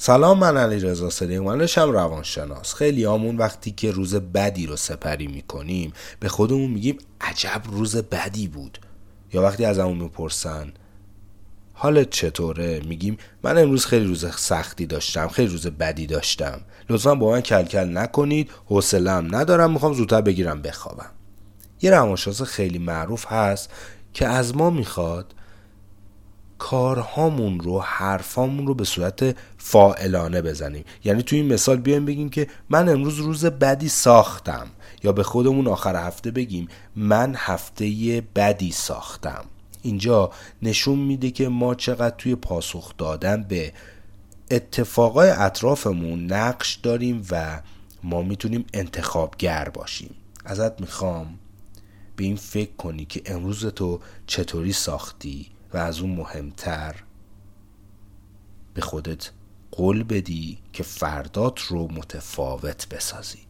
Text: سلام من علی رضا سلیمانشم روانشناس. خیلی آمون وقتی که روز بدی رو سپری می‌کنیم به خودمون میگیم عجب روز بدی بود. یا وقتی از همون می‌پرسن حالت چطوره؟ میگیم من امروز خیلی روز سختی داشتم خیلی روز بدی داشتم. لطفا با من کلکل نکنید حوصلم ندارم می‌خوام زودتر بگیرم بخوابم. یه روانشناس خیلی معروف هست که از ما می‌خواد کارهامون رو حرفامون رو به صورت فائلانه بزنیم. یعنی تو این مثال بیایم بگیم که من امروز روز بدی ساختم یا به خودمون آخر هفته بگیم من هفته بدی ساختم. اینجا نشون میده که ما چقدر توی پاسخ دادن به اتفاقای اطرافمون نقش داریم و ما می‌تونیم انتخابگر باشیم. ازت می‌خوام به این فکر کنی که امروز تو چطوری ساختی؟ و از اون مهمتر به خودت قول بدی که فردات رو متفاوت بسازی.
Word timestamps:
سلام 0.00 0.38
من 0.38 0.56
علی 0.56 0.80
رضا 0.80 1.10
سلیمانشم 1.10 1.90
روانشناس. 1.90 2.74
خیلی 2.74 3.06
آمون 3.06 3.36
وقتی 3.36 3.70
که 3.70 3.90
روز 3.90 4.14
بدی 4.14 4.66
رو 4.66 4.76
سپری 4.76 5.26
می‌کنیم 5.26 5.92
به 6.20 6.28
خودمون 6.28 6.70
میگیم 6.70 6.98
عجب 7.20 7.62
روز 7.70 7.96
بدی 7.96 8.48
بود. 8.48 8.78
یا 9.32 9.42
وقتی 9.42 9.64
از 9.64 9.78
همون 9.78 9.98
می‌پرسن 9.98 10.72
حالت 11.72 12.10
چطوره؟ 12.10 12.80
میگیم 12.80 13.16
من 13.42 13.58
امروز 13.58 13.86
خیلی 13.86 14.06
روز 14.06 14.34
سختی 14.36 14.86
داشتم 14.86 15.28
خیلی 15.28 15.48
روز 15.48 15.66
بدی 15.66 16.06
داشتم. 16.06 16.60
لطفا 16.90 17.14
با 17.14 17.30
من 17.30 17.40
کلکل 17.40 17.98
نکنید 17.98 18.50
حوصلم 18.66 19.36
ندارم 19.36 19.72
می‌خوام 19.72 19.92
زودتر 19.92 20.20
بگیرم 20.20 20.62
بخوابم. 20.62 21.10
یه 21.82 21.90
روانشناس 21.90 22.42
خیلی 22.42 22.78
معروف 22.78 23.26
هست 23.26 23.70
که 24.14 24.26
از 24.26 24.56
ما 24.56 24.70
می‌خواد 24.70 25.34
کارهامون 26.58 27.60
رو 27.60 27.80
حرفامون 27.80 28.66
رو 28.66 28.74
به 28.74 28.84
صورت 28.84 29.36
فائلانه 29.58 30.42
بزنیم. 30.42 30.84
یعنی 31.04 31.22
تو 31.22 31.36
این 31.36 31.52
مثال 31.52 31.76
بیایم 31.76 32.04
بگیم 32.04 32.28
که 32.28 32.46
من 32.70 32.88
امروز 32.88 33.18
روز 33.18 33.44
بدی 33.44 33.88
ساختم 33.88 34.66
یا 35.04 35.12
به 35.12 35.22
خودمون 35.22 35.66
آخر 35.66 36.06
هفته 36.06 36.30
بگیم 36.30 36.68
من 36.96 37.34
هفته 37.36 38.22
بدی 38.34 38.72
ساختم. 38.72 39.44
اینجا 39.82 40.30
نشون 40.62 40.98
میده 40.98 41.30
که 41.30 41.48
ما 41.48 41.74
چقدر 41.74 42.14
توی 42.18 42.34
پاسخ 42.34 42.96
دادن 42.98 43.42
به 43.42 43.72
اتفاقای 44.50 45.30
اطرافمون 45.30 46.32
نقش 46.32 46.74
داریم 46.74 47.26
و 47.30 47.60
ما 48.02 48.22
می‌تونیم 48.22 48.64
انتخابگر 48.74 49.68
باشیم. 49.68 50.14
ازت 50.44 50.80
می‌خوام 50.80 51.38
به 52.16 52.24
این 52.24 52.36
فکر 52.36 52.72
کنی 52.78 53.04
که 53.04 53.22
امروز 53.26 53.66
تو 53.66 54.00
چطوری 54.26 54.72
ساختی؟ 54.72 55.46
و 55.72 55.76
از 55.76 56.00
اون 56.00 56.10
مهمتر 56.10 56.94
به 58.74 58.80
خودت 58.80 59.30
قول 59.70 60.02
بدی 60.02 60.58
که 60.72 60.82
فردات 60.82 61.60
رو 61.60 61.92
متفاوت 61.92 62.88
بسازی. 62.88 63.47